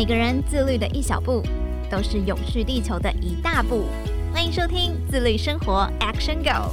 [0.00, 1.42] 每个人自律的一小步，
[1.90, 3.84] 都是永续地球的一大步。
[4.32, 6.72] 欢迎收听自律生活 Action Go。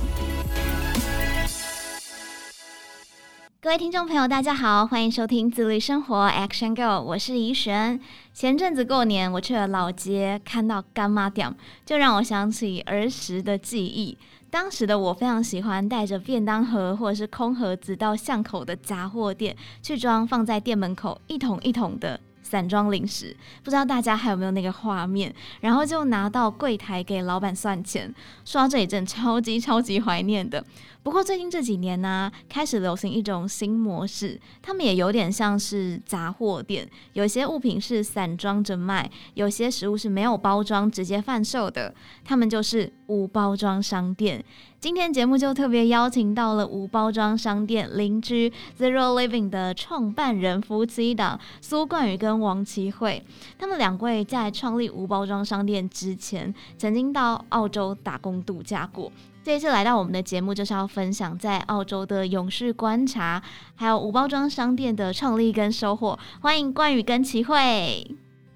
[3.59, 7.99] 各位听众朋友，大家好，欢迎收听自律生活 Action Go，我是怡璇。
[8.33, 11.53] 前阵子过年，我去了老街，看到干妈店，
[11.85, 14.17] 就让我想起儿时的记忆。
[14.49, 22.21] 当时的我非常喜欢带着便当盒或者是空盒子到巷口的杂货店去装，放在店门口一桶一桶的。
[22.47, 25.33] 散装零食，不知道大家还有没有那个画面？
[25.59, 28.13] 然后就拿到柜台给老板算钱。
[28.45, 30.63] 说到这里，真的超级超级怀念的。
[31.07, 44.43] 不过最近这几年呢、啊，开始流行一种新模式，他们也有点像是杂货店，有些物品是散装着卖，有些食物是没有包装直接贩售的，他们就是无包装商店。
[44.81, 53.23] 今天节目就特别邀请到了无包装商店邻居 Zero Living 的创办人夫妻档苏冠宇跟王棋慧，
[53.57, 59.09] 他们两位在创立无包装商店之前，曾经到澳洲打工度假过。
[59.47, 63.41] 这一次来到我们的节目，就是要分享在澳洲的勇士观察，
[63.75, 66.19] 还有无包装商店的创立跟收获。
[66.41, 68.05] 欢迎冠宇跟齐慧。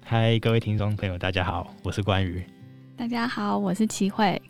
[0.04, 2.44] 嗨，各位听众朋友，大家好，我是冠宇。
[2.94, 4.42] 大家好，我是齐慧。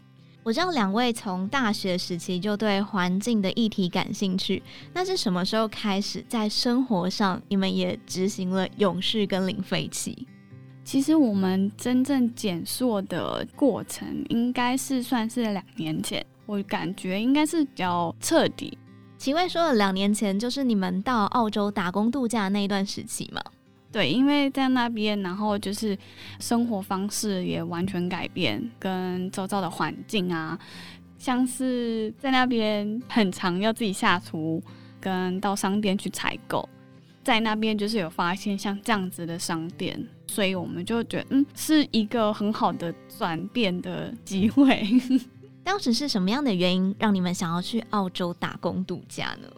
[0.43, 4.61] 我知道两位从大学时期就对环境的议题感兴趣，
[4.93, 10.27] 那是什么时候开始在生活上你们也执行了勇士跟零废弃？
[10.83, 16.27] 其实我们真正减塑的过程，应该是算是两年前。
[16.47, 18.77] 我感觉应该是比较彻底。
[19.19, 23.41] 棋慧说了，两年前就是你们到澳洲打工度假的那一段时期嘛？
[23.93, 25.97] 对，因为在那边，然后就是
[26.41, 30.59] 生活方式也完全改变，跟周遭的环境啊，
[31.19, 34.63] 像是在那边很常要自己下厨，
[34.99, 36.67] 跟到商店去采购，
[37.23, 44.85] 在那边就是有发现像这样子的商店，所以我们就觉得，嗯，是一个很好的转变的机会。
[45.65, 49.49] 当时是什么样的原因让你们想要去澳洲打工度假呢？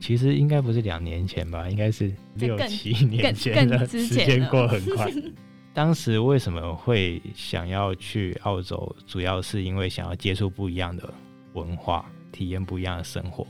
[0.00, 5.10] 其实应该不是两年前吧，应该是六七年前的时间过很快。
[5.72, 8.94] 当时为什么会想要去澳洲？
[9.06, 11.12] 主要是因为想要接触不一样的
[11.54, 13.46] 文化，体验不一样的生活。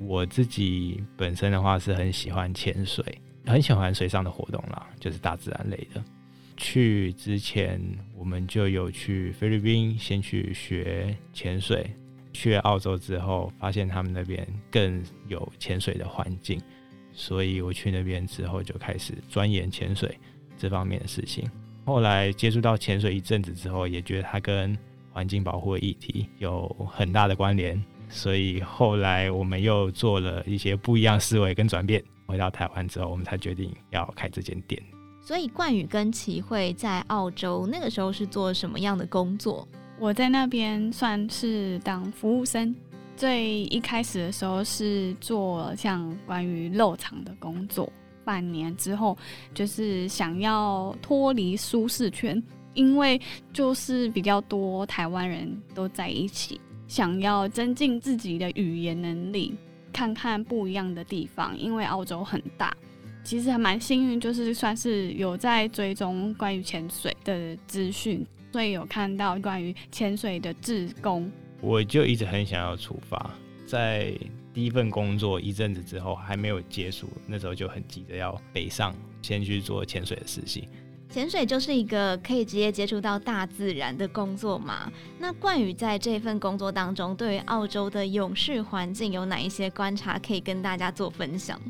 [0.00, 3.04] 我自己本身的话是很喜欢潜水，
[3.44, 6.02] 很喜欢水上的活动啦，就是大自然类的。
[6.58, 7.80] 去之前，
[8.14, 11.90] 我们就有去菲律宾先去学潜水。
[12.30, 16.60] 去澳洲之后，发现他们那边更有潜水的环境，
[17.10, 20.16] 所以我去那边之后就开始钻研潜水
[20.56, 21.50] 这方面的事情。
[21.84, 24.76] 后来接触到潜水一阵子之后，也觉得它跟
[25.10, 32.00] 环境保护的议题有很大的关联，所以后来我们又做了一些不一样思维跟转变。
[32.26, 34.80] 回到台湾之后，我们才决定要开这间店。
[35.28, 39.68] 所以冠宇跟齐慧在澳洲那个时候是做什么样的工作？
[39.98, 42.74] 我在那边算是当服务生。
[43.14, 47.92] 最一开始的时候是做像关于肉场的工作，
[48.24, 49.14] 半年之后
[49.52, 53.20] 就是想要脱离舒适圈，因为
[53.52, 59.54] 就是比较多台湾人都在一起，想要增进自己的语言能力，
[59.92, 61.54] 看看不一样的地方。
[61.58, 62.74] 因为澳洲很大。
[63.28, 71.30] 其实还蛮幸运，就是算是有在追踪关于潜水的资讯，所以有看到关于潜水的志工。
[71.60, 73.30] 我就一直很想要出发，
[73.66, 74.14] 在
[74.54, 80.66] 第一份工作一阵子之后还没有结束，那时候就很急着要北上，先去做潜水的实习。
[81.10, 84.90] 潜水就是一个可以直接接触到大自然的工作嘛？
[85.18, 91.60] 那冠宇在这份工作当中，对于澳洲的永续环境有哪一些观察可以跟大家做分享？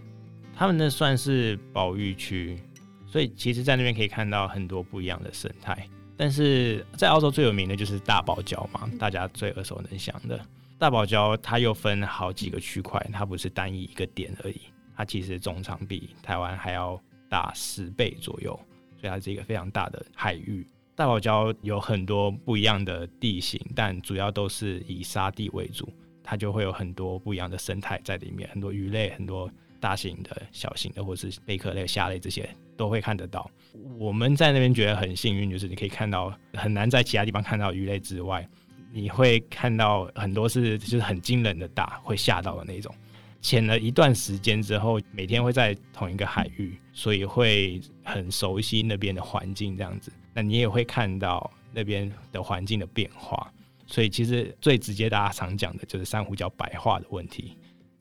[0.58, 2.58] 他们那算是保育区，
[3.06, 5.88] 所以其实，在那边可以看到很多不一样的生态。
[6.16, 10.44] 但是在澳洲最有名的就是大堡礁嘛，大家最耳熟能详的
[10.76, 14.60] 大堡礁，它又分好几个区块，它不是单一一个点而已，
[14.96, 18.58] 它其实总长比台湾还要大十倍左右，
[19.00, 20.66] 所以它是一个非常大的海域。
[20.96, 25.88] 大堡礁有很多不一样的地形，但主要都是以沙地为主，
[26.24, 29.48] 它就会有很多不一样的生态在里面，很多鱼类，很多。
[29.80, 33.50] 大型的、小型的，或是贝壳类、虾类这些都会看得到。
[33.98, 38.48] 我们在那边觉得很幸运，就是你可以看到很难在其他地方看到鱼类之外，
[38.92, 42.94] 你会看到很多是就是很惊人的大，会吓到的那种。
[43.40, 50.12] 潜了一段时间之后，每天会在同一个海域，所以会很熟悉那边的环境这样子。
[50.34, 53.52] 那你也会看到那边的环境的变化。
[53.86, 57.56] 所以其实最直接大家常讲的就是珊瑚礁白化的问题。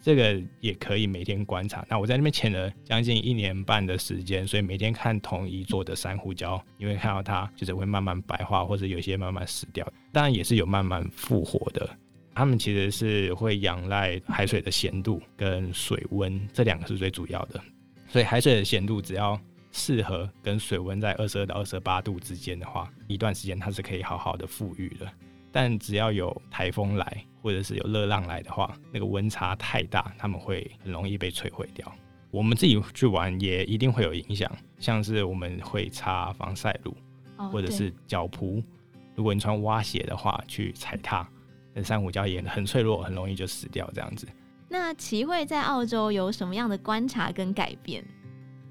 [0.08, 1.86] 这个也可以每天观察。
[1.90, 9.86] 那我在那边潜了将近一年半的时间，所以每天看同一座的珊瑚礁，你会看到它就是会慢慢白化，或者有些慢慢死掉。
[10.14, 11.90] 当然也是有慢慢复活的。
[12.34, 17.62] 它们其实是会仰赖海水的咸度跟水温，这两个是最主要的。
[18.08, 19.38] 所以海水的咸度只要
[19.74, 25.06] 适合跟水温在二十二到二十八度之间的话，一段时间它是可以好好的复育的。
[25.52, 31.92] 但只要有台风来，或者是有热浪来的话，那个温差太大，他们会很容易被摧毁掉。
[32.30, 36.96] 我们自己去玩也一定会有影响，像是我们会擦防晒乳，
[37.52, 38.64] 或者是脚蹼。
[39.16, 41.28] 如果你穿蛙鞋的话，去踩踏，
[41.74, 44.28] 那珊瑚礁也很脆弱，很容易就死掉这样子。
[44.70, 48.04] 那齐慧在澳洲有什么样的观察跟改变？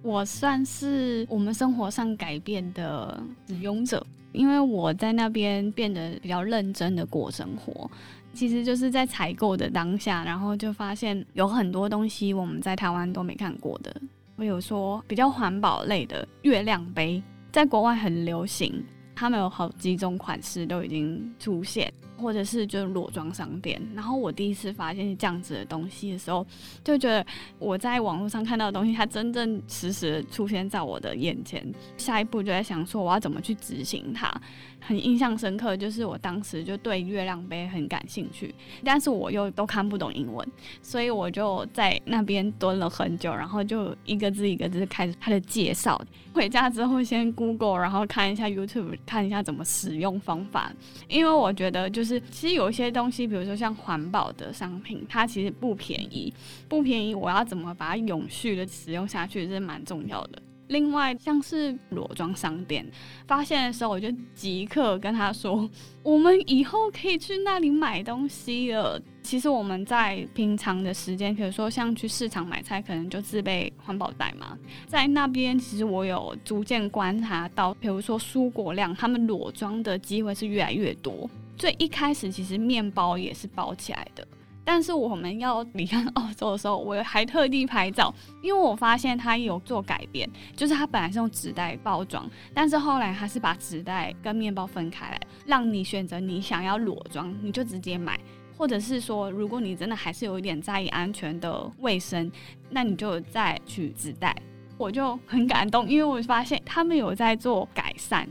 [0.03, 4.07] 我算是我们生活上改变的使用者。
[4.37, 7.91] 因为我在那边变得比较认真的过生活，
[8.35, 13.95] 其实就是在采购的当下，然后就发现有很多东西我们在台湾都没看过的。
[14.37, 18.85] 我有说比较环保类的月亮杯，在国外很流行，
[19.15, 21.91] 他们有好几种款式都已经出现。
[22.17, 26.47] 或者是就是裸装商店，然后我第一次发现这样子的东西的时候，
[26.83, 27.25] 就觉得
[27.59, 31.67] 我在网络上看到的东西，它真正实时出现在我的眼前。
[31.97, 34.33] 下一步就在想说，我要怎么去执行它。
[34.79, 38.55] 很印象深刻，就是我当时就对月亮杯很感兴趣，
[38.85, 40.47] 但是我又都看不懂英文，
[40.81, 46.01] 所以我就在那边蹲了很久，然后就一个字一个字开始它的介绍。
[46.33, 50.71] 回家之后先 Google，然后看一下 YouTube，看一下怎么使用方法，
[51.09, 56.33] 因为我觉得就是其实有一些东西，比如说像环保的商品，它其实不便宜，
[56.69, 60.41] 不便宜，我要怎么把它永续的使用下去，是蛮重要的。
[60.69, 62.85] 另外，像是裸装商店，
[63.29, 65.71] 发现的时候，我就即刻跟他说
[66.03, 74.59] ：“我们以后可以去那里买东西了。”其实我们在平常的时间，比如说像去市场买菜，可能就自备环保袋嘛。
[74.89, 81.31] 在那边，其实我有逐渐观察到，比如说蔬果量，他们裸装的机会是越来越多。
[81.57, 84.27] 最一开始，其实面包也是包起来的。
[84.65, 88.13] 但是我们要离开澳洲的时候，我还特地拍照，
[88.43, 98.19] 因为我发现它有做改变，就是它本来是用纸袋包装，但是后来它是把纸袋跟面包分开来，让你选择你想要裸装，你就直接买，
[98.59, 102.29] 或者是说，如果你真的还是有一点在意安全的卫生，
[102.69, 104.35] 那你就再去纸袋。
[104.77, 108.29] 我就很感动，因为我发现他们有在做改善。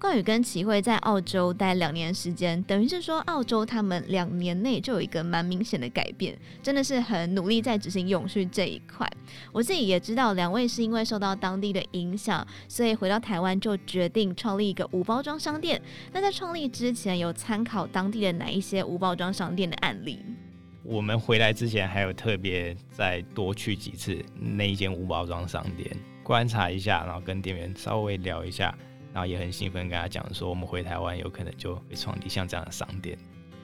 [0.00, 9.10] 冠宇跟齐慧在澳洲待两年时间，等于是说澳洲他们两年内就有一个蛮明显的改变，真的是很努力在执行永续这一块。
[9.50, 15.80] 我自己也知道，两位是因为受到当地的影响，所以回到台湾就决定创立一个无包装商店。
[16.12, 20.18] 那在创立之前，有参考当地的哪一些无包装商店的案例？
[20.82, 25.90] 我们回来之前还有特别再多去几次那一间无包装商店
[26.22, 28.76] 观察一下，然后跟店员稍微聊一下。
[29.14, 33.16] 然后也很兴奋，跟他讲说，我们回台湾有可能就会创立像这样的商店。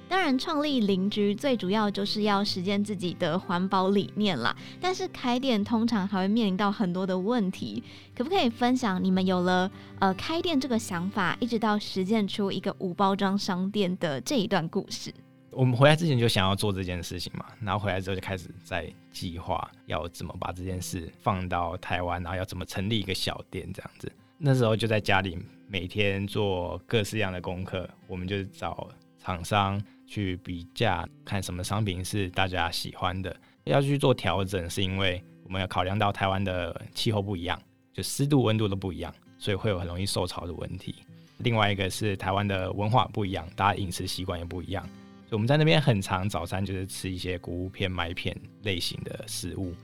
[0.09, 4.57] 当然，创立邻居最主要就是要实践自己的环保理念啦。
[4.81, 7.83] 但是开店通常还会面临到很多的问题，
[8.17, 15.13] 可不可以分享你们有了呃开店这个想法，一直到实践出一个无包装商店的这一段故事？
[15.51, 24.11] 我们回来之前就想要做这件事情嘛，然后回来之后就开始在计划要怎么把这件事放到台湾，然后要怎么成立一个小店这样子。
[24.43, 37.61] 那时候就在家里每天做各式样的功课，我们就找厂商去比价，看什么商品是大家喜欢的，要去做调整，是因为我们要考量到台湾的气候不一样，
[37.93, 40.95] 就湿度、温度都不一样，所以会有很容易受潮的问题。
[41.41, 44.83] 另外一个是台湾的文化不一样，大家饮食习惯也不一样，
[45.29, 49.75] 所以我们在那边很常早餐就是吃一些谷物片、麦片类型的食物。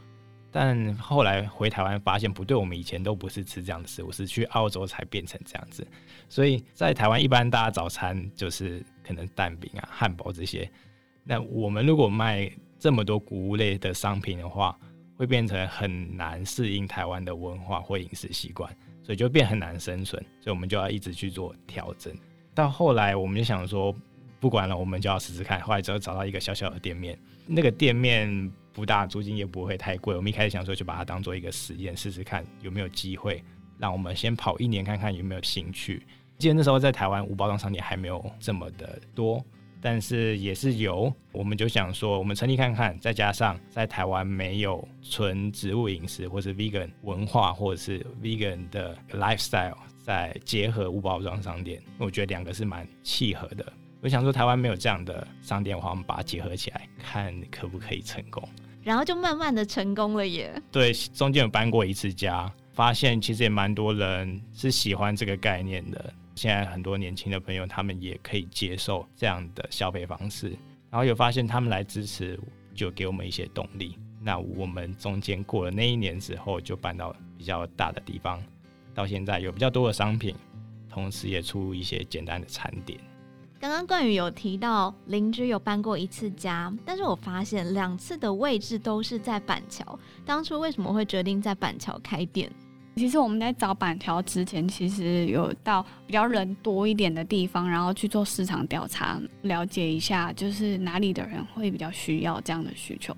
[0.51, 5.87] 但后来回台湾发现不对，我们以前都不是吃这样的食物，是去澳洲才变成这样子。
[6.29, 10.71] 所以在台湾一般大家早餐就是可能蛋饼啊、汉堡这些。
[11.25, 14.79] 那我们如果卖这么多谷物类的商品的话，
[15.17, 18.71] 会变成很难适应台湾的文化或饮食习惯，
[19.03, 20.23] 所以就变很难生存。
[20.41, 22.15] 所以我们就要一直去做调整。
[22.55, 23.95] 到后来我们就想说，
[24.41, 25.61] 不管了，我们就要试试看。
[25.61, 28.51] 后来就找到一个小小的店面，那个店面。
[28.77, 30.15] 不大，租金也不会太贵。
[30.15, 33.43] 我们一开始想说，就把它当做一个实验，试试看有没有机会，
[33.79, 36.07] 让我们先跑一年，看看有没有兴趣。
[36.37, 39.43] 记得那时候在台湾无包装商店还没有这么的多，
[39.81, 41.11] 但是也是有。
[41.33, 53.73] 我们就想说，我们成立看看，再加上在台湾没有纯植物饮食，或是 vegan 文化，或者是 vegan 的 lifestyle，再结合无包装商店，我觉得两个是蛮契合的。
[54.03, 58.47] 我想说，台湾没有这样的商店的话，我们把它结合起来，看可不可以成功。
[58.83, 60.63] 然后就慢慢的成功了耶。
[60.71, 66.15] 对，中间有搬过一次家，发现其实也蛮多人是喜欢这个概念的。
[66.37, 70.51] 现在很多年轻的朋友，他们也可以接受这样的消费方式，
[70.91, 72.39] 然后有发现他们来支持，
[72.75, 73.99] 就给我们一些动力。
[74.21, 78.41] 那我们中间过了那一年之后，就搬到比较大的地方，
[78.95, 80.35] 到现在有比较多的商品，
[80.89, 83.01] 同时也出一些简单的餐点。
[83.67, 89.99] 刚刚冠宇有提到邻居有搬过一次家，但是我发现两次的位置都是在板桥。
[90.25, 92.49] 当初为什么会决定在板桥开店？
[92.95, 103.13] 其实我们在找板桥之前，其实有到比较人多一点的地方，然后去做市场调查，了解一下就是哪里的人会比较需要这样的需求。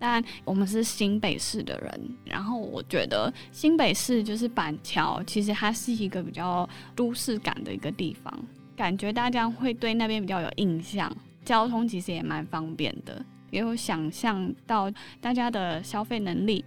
[0.00, 8.44] 但我们是新北市的人，然后我觉得新北市就是板桥，其实它是一个比较都市感的一个地方，
[8.76, 11.10] 感觉大家会对那边比较有印象。
[11.44, 14.88] 交通其实也蛮方便的，也有想象到
[15.20, 16.64] 大家的消费能力。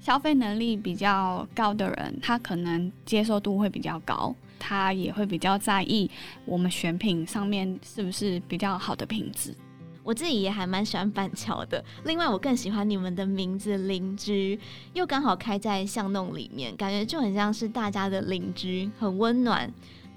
[0.00, 6.10] 消费能力比较高的人，他可能接受度会比较高，他也会比较在意
[6.44, 9.54] 我们选品上面是不是比较好的品质。
[10.02, 14.58] 我自己也还蛮喜欢板桥的，另外我更喜欢你们的名字“邻居”，
[14.92, 19.72] 又刚好开在巷弄里面，感觉就很像是大家的邻居，很温暖。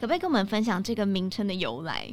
[0.06, 2.08] 可不可以跟我们分享这个名称的由来？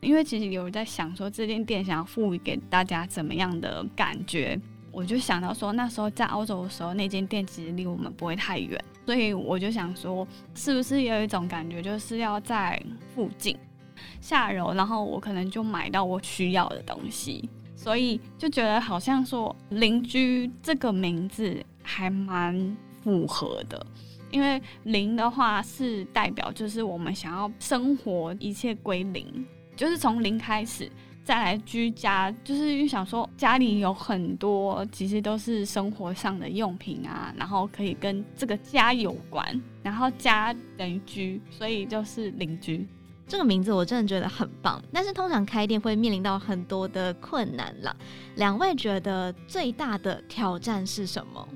[0.00, 4.56] 因为其实有人在想说，这间店想要赋予给大家怎么样的感觉。
[4.92, 12.80] 我就想到说，那时候在澳洲的时候，那间店其实离我们不会太远，所以我就想说，是不是有一种感觉，就是要在
[13.12, 13.58] 附近
[14.20, 23.84] 下楼，然后我可能就买到我需要的东西，所以就觉得好像说邻居这个名字还蛮符合的，
[24.36, 30.92] 因为零的话是代表就是我们想要生活一切归零，就是从零开始。
[31.24, 42.86] 再来居家，就是因为想说家里有很多，其实都是生活上的用品啊，然后可以跟这个家有关，然后家等于居，所以就是邻居。
[43.26, 47.96] 这个名字我真的觉得很棒，但是通常开店会面临到很多的困难了。
[48.36, 51.48] 两位觉得最大的挑战是什么？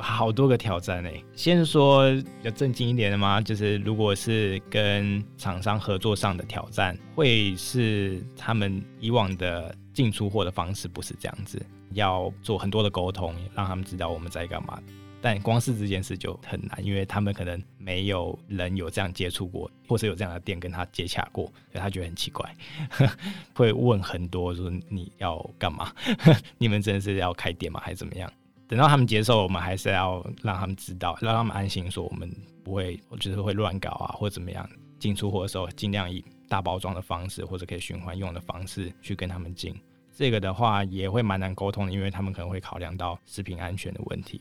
[0.00, 1.10] 好多个挑战呢。
[1.34, 14.80] 先说比较正经一点的嘛，就是如果是跟厂商合作上的挑战，会是他们以往的进出货的方式不是这样子，要做很多的沟通，让他们知道我们在干嘛。
[15.24, 22.52] 但光是这件事就很难，因为他们可能没有人有这样接触过，或是有这样的店跟他接洽过，所以他觉得很奇怪，
[23.54, 25.92] 会问很多说你要干嘛？
[26.58, 27.80] 你们真的是要开店吗？
[27.84, 28.28] 还是怎么样？
[28.72, 34.66] 等到他们接受，我们还是要让他们知道，让他们安心，说我们不会，就是会乱搞啊，或者怎么样。
[34.98, 39.78] 进出货的时候，尽量以大包装的方式，或者可以循环用的方式去跟他们进。
[40.16, 44.40] 这个的话也会蛮难沟通的，因为他们可能会考量到食品安全的问题，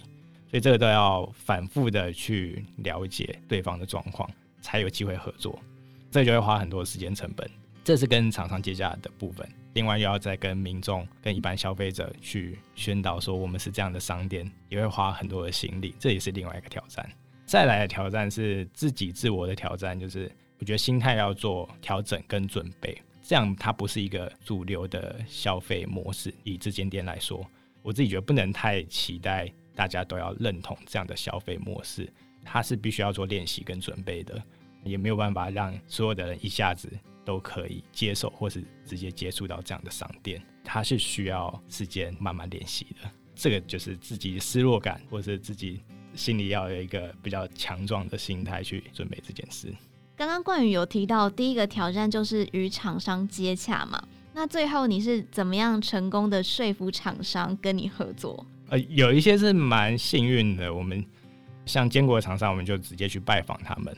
[0.50, 4.29] 所以这个都要反复的去了解对方的状况，
[4.61, 5.59] 才有机会合作。
[6.09, 7.45] 这就会花很多时间成本。
[7.83, 9.47] 这是跟厂商接洽的部分。
[9.73, 17.09] 另外，又要再跟民众、跟一般消费者去宣导说我们是这样的商店，也会花很多的心力，这也是另外一个挑战。
[17.45, 26.33] 再来的挑战是自己自我的挑战，就是我觉得心态要做调整跟准备，这样它不是一个主流的消费模式。
[26.43, 27.45] 以这间店来说，
[27.81, 32.11] 我自己觉得不能太期待大家都要认同这样的消费模式，
[32.43, 34.41] 它是必须要做练习跟准备的，
[34.83, 36.89] 也没有办法让所有的人一下子。
[37.23, 43.09] 都可以接受，或是直接接触到这样的商店，它是需要时间慢慢练习的。
[43.35, 45.81] 这个就是自己失落感，或是自己
[46.13, 49.73] 心里要有一个比较强壮的心态去准备这件事。
[50.15, 54.01] 刚刚冠宇有提到，第一个挑战就是与厂商接洽嘛。
[54.33, 58.45] 那最后你是怎么样成功的说服厂商跟你合作？
[58.69, 61.03] 呃，有一些是蛮幸运的，我们
[61.65, 63.95] 像坚果的厂商，我们就直接去拜访他们，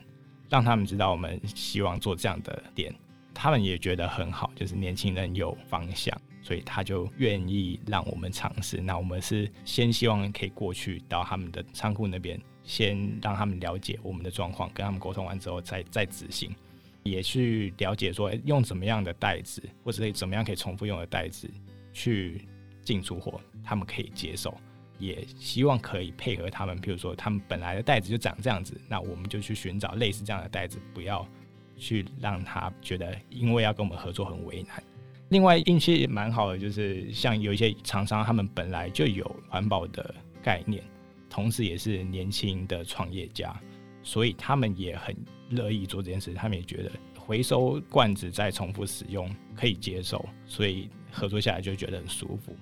[0.50, 2.94] 让他们知道我们希望做这样的店。
[3.34, 8.78] 他们也觉得很好，就是年轻人有方向，所以他就愿意让我们尝试。
[8.78, 16.56] 那我们是先希望可以过去到他们的仓库那边，先让他们了解我们的状况，跟他们沟通完之后再再执行，
[17.04, 21.50] 也去了解说用怎么样的袋子，或者怎么样可以重复用的袋子
[21.92, 22.48] 去
[22.84, 24.56] 进出货，他们可以接受，
[25.00, 26.78] 也希望可以配合他们。
[26.78, 31.28] 譬如说，他们本来的袋子就长这样子，那我们就去寻找类似这样的袋子，不要。
[31.78, 34.82] 去让他觉得，因为要跟我们合作很为难。
[35.30, 40.14] 另外运气也蛮好的，就是像有一些厂商，他们本来就有环保的
[40.44, 40.84] 概念，
[41.30, 43.60] 同时也是年轻的创业家，
[44.04, 45.16] 所以他们也很
[45.50, 46.34] 乐意做这件事。
[46.34, 52.56] 他们也觉得回收罐子再重复使用可以接受，所以合作下来就觉得很舒服。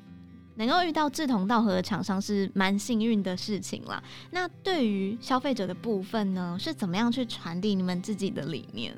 [0.55, 4.03] 能够遇到志同道合的厂商是蛮幸运的事情啦。
[4.29, 8.95] 那对于消费者的部分呢，是怎么样去传递你们自己的理念？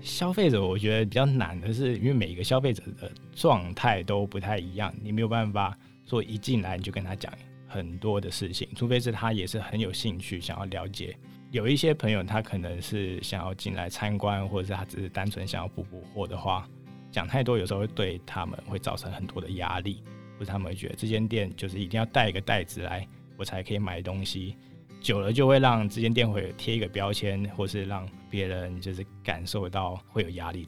[0.00, 7.30] 消费者我觉得比较难的是，因为每一个消费者的状态都不太一样，你没有办法说一进来你就跟他讲
[7.68, 11.14] 很多的事情，除非是他也是很有兴趣想要了解。
[11.50, 16.66] 有一些朋友他可能是想要进来参观，或者是他只是单纯想要补补货的话，
[17.10, 20.02] 讲太多有时候会对他们会造成很多的压力，
[20.40, 23.06] 或者他们会觉得这间店就是一定要带一个袋子来
[23.36, 24.56] 我才可以买东西。
[25.02, 30.66] 久了就会让这间店会贴一个标签，或是让别人就是感受到会有压力，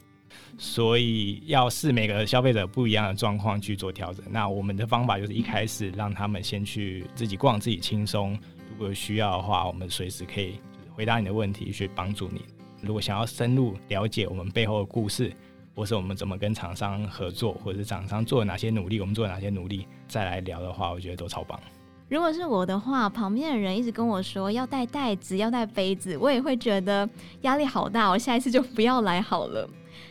[0.59, 4.23] 所以要视每个消费者不一样的状况去做调整。
[4.29, 8.37] 那我们的方法就是一开始让他们先去自己逛，自己轻松。
[8.71, 10.55] 如果需要的话，我们随时可以
[10.91, 12.41] 回答你的问题，去帮助你。
[12.81, 15.31] 如果想要深入了解我们背后的故事，
[15.75, 21.59] 或是我们怎么跟厂商合作，或者是厂商做了哪些努力，我们做了哪些努力，再来聊的话，我觉得都超棒。
[22.09, 27.09] 如果是我的话，旁边的人一直跟我说要带袋子，要带杯子，我也会觉得
[27.41, 28.09] 压力好大。
[28.09, 29.67] 我下一次就不要来好了。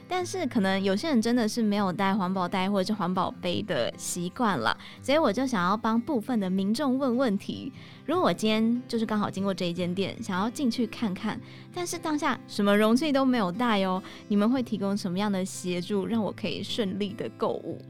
[0.09, 7.73] 但是可能有些人真的是没有带环保袋或者是环保杯的习惯了，所以我就想要帮部分的民众问问题。
[8.05, 11.41] 如果我今天就是刚好经过这一间店，想要进去看看，
[11.73, 17.81] 但是当下什么容器都没有带哦，你们会提供什么样的协助，让我可以顺利的购物？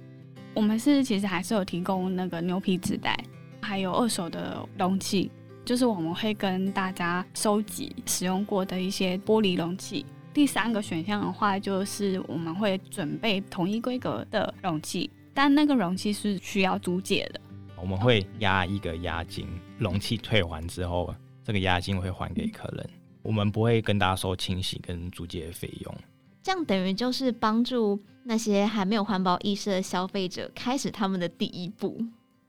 [0.54, 3.16] 我们是其实还是有提供那个牛皮纸袋。
[3.64, 5.30] 还有二手的容器，
[5.64, 10.04] 就是我们会跟大家收集使用过的一些玻璃容器。
[10.32, 17.40] 第三个选项的话，就是我们会准备统一规格的容器，但那个容器是需要租借的。
[17.76, 19.46] 我们会押一个押金，
[19.78, 22.90] 容器退还之后，这个押金会还给客人。
[23.22, 25.94] 我们不会跟大家收清洗跟租借的费用。
[26.42, 32.02] 这样等于就是帮助那些还没有环保意识的消费者开始他们的第一步。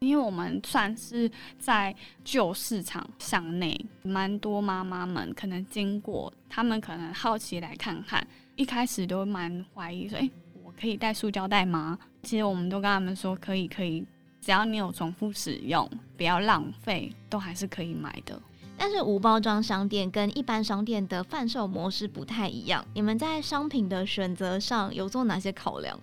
[0.04, 10.30] 因为我们算是在旧市场巷内，蛮多妈妈们可能经过，他们可能好奇来看看，一开始都蛮怀疑说：“诶，
[10.64, 14.06] 我可以带塑胶袋吗？”其实我们都跟他们说：“可以，可以，
[14.42, 18.42] 只要你有重复使用，不要浪费，都还是可以买的。”
[18.76, 25.98] 但是无包装商店跟一般商店的贩售模式不太一样，你们在商品的选择上有做哪些考量？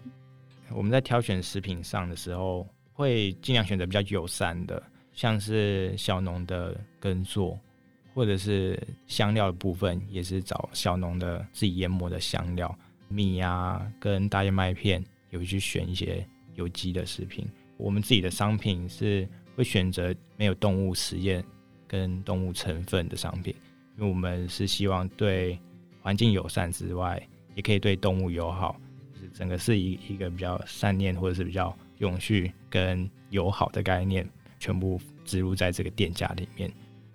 [0.73, 2.65] 我们在挑选食品上的时候，
[3.01, 4.83] 会尽量选择比较友善的，
[5.15, 7.59] 像是小农的耕作，
[8.13, 16.23] 或者是香料的部分，也是找小农的自己研磨的香料，米啊跟大燕麦片，有去选一些
[16.57, 17.49] 有机的食品。
[17.79, 21.43] 我们自己的商品是会选择没有动物实验
[21.89, 23.55] 跟动物成分的商品，
[23.97, 25.59] 因为我们是希望对
[26.03, 28.79] 环境友善之外，也可以对动物友好，
[29.15, 31.75] 就是整个是一一个比较善念或者是比较。
[32.01, 36.71] 永续跟友好的概念全部植入在这个店家里面，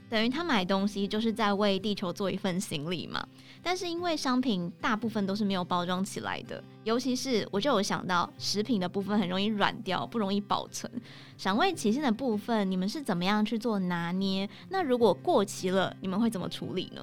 [0.09, 3.27] 等于他买东西就是在为地球做一份行李嘛。
[3.61, 10.91] 但是因为商品大部分都是没有包装起来的，尤其是我就有想到食品的部分很容易软掉，不容易保存。
[11.35, 14.47] 赏味期限的部分，你们是怎么样去做拿捏？
[14.69, 17.01] 那如果过期了，你们会怎么处理呢？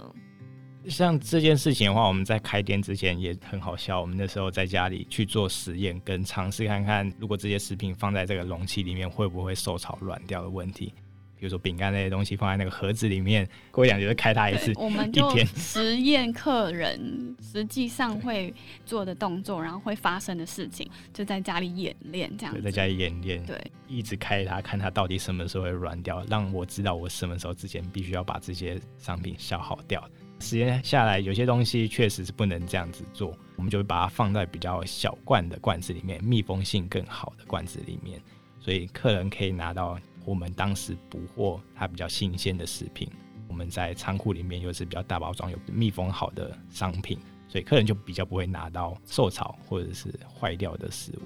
[0.89, 4.01] 像这件事情的话，我们在开店之前也很好笑。
[4.01, 10.93] 我们那时候在家里去做实验，跟尝试看看，如果这些食品放在这个容器里面，会不会受潮软掉的问题。
[11.39, 18.55] 比如说饼干那些东西放在那个盒子里面，过一两天就开它一次，我们就实验客人实际上会
[18.87, 22.55] 做的动作，然后会发生的事情，就在家里演练这样。
[22.55, 30.09] 对，在家里演练，对，一直开它，看它到底什么时候会软掉，让我知道我什么时候之前必须要把这些商品消耗掉。
[30.43, 38.21] 时间下来，有些东西确实是不能这样子做，我们就会把它放在比较小罐的罐子里面，密封性更好的罐子里面，
[38.59, 43.09] 所以客人可以拿到我们当时捕获它比较新鲜的食品。
[43.49, 51.23] 我们在仓库里面又是比较大包装、有密封好的商品，所以客人就比较不会拿到受潮或者是坏掉的食物。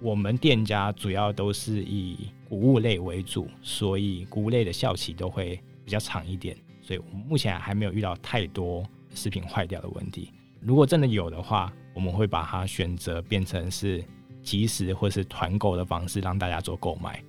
[0.00, 6.56] 我们店家主要都是以谷物类为主，所以谷物类的效期都会比较长一点。
[6.82, 10.30] 所以我们目前还没有遇到太多食品坏掉的问题。
[10.60, 14.04] 如果真的有的话，我们会把它选择变成是
[14.42, 17.22] 即时或是团购的方式让大家做购买。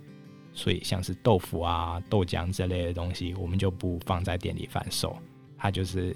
[0.52, 5.16] 所以像是豆腐啊、豆浆这类的东西，我们就不放在店里贩售。
[5.56, 6.14] 它就是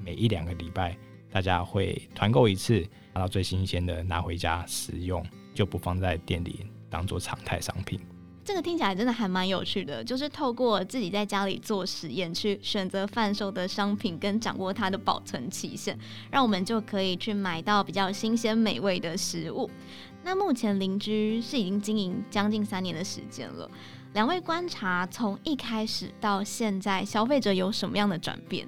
[0.00, 0.96] 每一两个礼拜
[1.30, 2.80] 大家会团购一次，
[3.12, 5.22] 拿到最新鲜的拿回家食用，
[5.54, 8.00] 就不放在店里当做常态商品。
[8.46, 15.98] 这个听起来真的还蛮有趣的，就是透过自己在家里做实验，去选择贩售的商品跟掌握它的保存期限，
[16.30, 19.68] 让我们就可以去买到比较新鲜美味的食物。
[20.22, 23.68] 那目前邻居是已经经营将近三年的时间了，
[24.14, 28.64] 两位观察从一开始到现在，消费者有什么样的转变？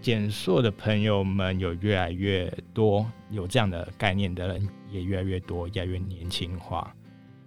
[0.00, 6.90] 减塑的朋友们有越来越多，有这样的概念的人也越来越多，越来越年轻化。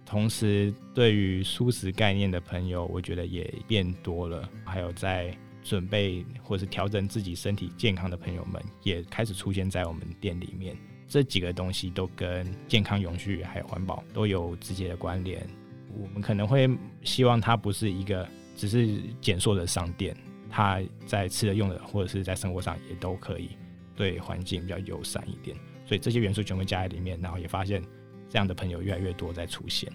[0.08, 4.48] 同时，对于蔬食概念的朋友，我觉得也变多了。
[4.64, 10.74] 还有在准备或是调整自己身体健康的朋友们，也开始出现在我们店里面。
[11.06, 15.46] 这几个东西都跟健康、永续还有环保都有直接的关联。
[15.94, 16.66] 我们可能会
[17.02, 20.16] 希望它不是一个只是减塑的商店。
[20.48, 23.50] 它在吃的、用的，或者是在生活上也都可以
[23.94, 27.82] 对环境比较友善一点，所以这些元素全部加在里面，然后也发现
[28.28, 29.92] 这样的朋友越来越多在出现。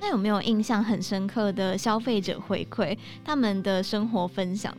[0.00, 2.96] 那有没有印象很深刻的消费者回馈？
[3.24, 4.72] 他们的生活分享？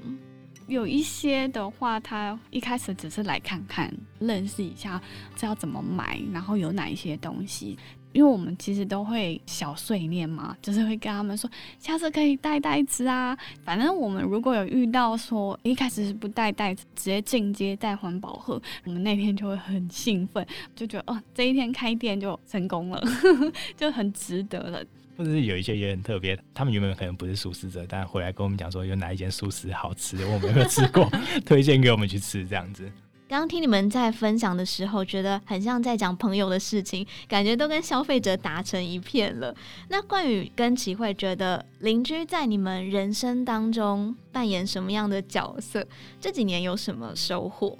[0.69, 5.01] 有一些的话，他一开始只是来看看、认识一下，
[5.35, 7.77] 这要怎么买，然后有哪一些东西。
[8.11, 13.37] 因为我们其实都会小碎念嘛，就是会跟他们说，下次可以带袋子啊。
[13.63, 20.43] 反正我们如果有遇到说一开始是不带袋子，直接进阶带环保盒，我们那天就会很兴奋，
[20.75, 22.99] 就觉得哦，这一天开店就成功了，
[23.77, 24.83] 就很值得了。
[25.19, 31.11] 或者是有一些也很特别，他们原本可能不是素食者，但回来跟我们讲说有哪一间素食好吃，我们有没有吃过，
[31.45, 32.89] 推荐给我们去吃这样子。
[33.27, 39.53] 刚刚听你们在分享的时候，觉得很像在讲朋友的事情，感觉都跟消费者打成一片了。
[39.89, 45.85] 那冠宇跟齐慧觉得邻居在你们人生当中扮演什么样的角色？
[46.21, 47.77] 这几年有什么收获？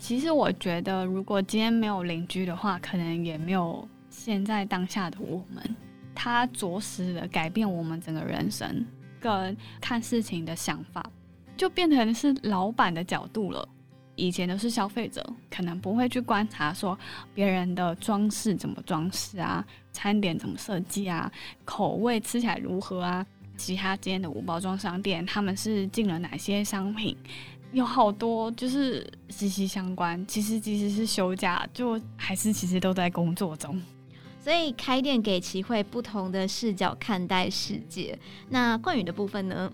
[0.00, 5.76] 其实我觉得，如果今天没有邻居的话，可能也没有现在当下的我们。
[6.16, 8.84] 他着实的改变我们整个人生
[9.20, 11.04] 跟看事情的想法，
[11.56, 13.68] 就变成是老板的角度了。
[14.16, 16.98] 以前都是消费者，可能不会去观察说
[17.34, 21.30] 别人的装饰怎么装饰啊，餐点怎么设计啊，
[21.66, 23.24] 口味吃起来如何啊。
[23.58, 27.16] 其他间的无包装商店，他们是进了哪些商品，
[27.72, 30.26] 有好多就是息息相关。
[30.26, 33.78] 其实即使是休假，就还是其实都在工作中。
[34.46, 38.16] 所以开店给启慧不同的视角看待世界。
[38.48, 39.68] 那冠宇的部分呢？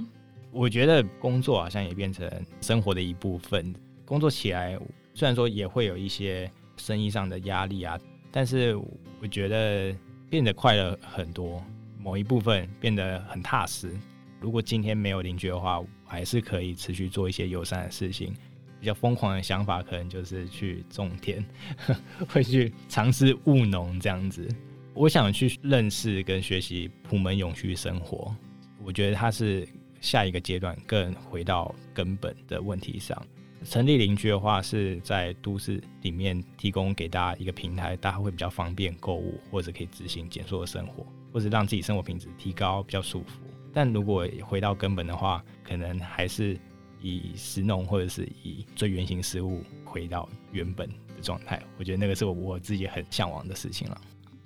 [0.50, 2.26] 我觉得工作好像也变成
[2.62, 3.74] 生活的一部分。
[4.06, 4.78] 工作起来，
[5.12, 8.74] 虽然说也会有一些生意上的压力啊，但是
[9.20, 9.94] 我觉得
[10.30, 11.62] 变得快乐很多，
[11.98, 13.94] 某一部分变得很踏实。
[14.40, 18.34] 如果今天没有邻居的话，还是可以持续做一些友善的事情。
[18.82, 21.44] 比较疯狂的想法，可能就是去种田，
[22.28, 24.48] 会去尝试务农这样子。
[24.92, 28.34] 我想去认识跟学习普门永续生活，
[28.82, 29.66] 我觉得它是
[30.00, 33.16] 下一个阶段，更回到根本的问题上。
[33.64, 43.38] 成立邻居的话，是在都市里面提供给大家一个平台，大家会比较方便购物，或者可以执行减塑的生活，或者让自己生活品质提高，比较舒服。
[43.72, 46.58] 但如果回到根本的话，可能还是
[47.02, 51.62] 以食农或者是以最原型食物回到原本的状态。
[51.78, 54.00] 我觉得那个是我我自己很向往的事情了，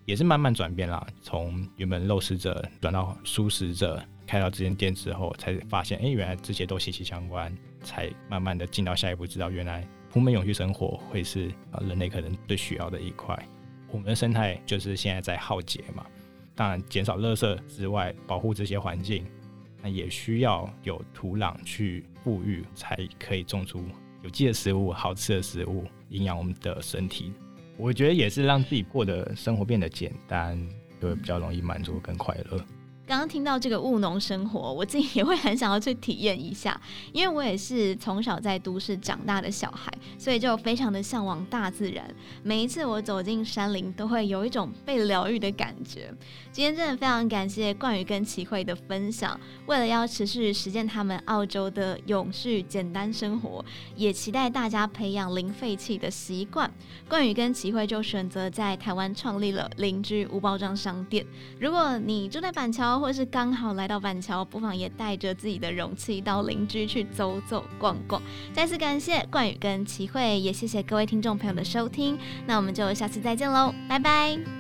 [0.05, 4.03] 也是慢慢转变啦，从原本肉食者转到素食者。
[4.29, 13.41] 开到这间店之后，才发现，哎、原来这些都息息相关，才慢慢的进到下一步，知道原来朴门永续生活会是啊人类可能最需要的一块。
[13.89, 16.05] 我们的生态就是现在在浩劫嘛，
[16.57, 19.25] 当然减少垃圾之外，保护这些环境，
[19.89, 23.83] 也需要有土壤去富裕，才可以种出
[24.23, 27.33] 有机的食物、好吃的食物，营养我们的身体。
[27.77, 30.59] 我觉得也是让自己过的生活变得简单，
[31.01, 32.65] 就会比较容易满足跟快乐。
[33.07, 36.79] 刚刚听到这个务农生活，我自己也会很想要去体验一下，
[37.13, 42.05] 因为我也是从小在都市长大的小孩，所以就非常的向往大自然。
[42.43, 46.13] 每一次我走进山林，都会有一种被疗愈的感觉。
[46.51, 49.39] 今天真的非常感谢冠宇跟齐慧的分享。
[49.67, 53.65] 为了要持续实践他们澳洲的永续简单生活，
[53.95, 56.69] 也期待大家培养零废弃的习惯。
[57.09, 61.25] 冠宇跟齐慧就选择在台湾创立了邻居无包装商店。
[61.61, 68.21] 如果你住在板桥，或是刚好来到板桥，不妨也带着自己的容器到邻居去走走逛逛。
[68.53, 72.19] 再次感谢冠宇跟齐慧，也谢谢各位听众朋友的收听。
[72.47, 74.56] 那我们就下次再见喽，拜拜。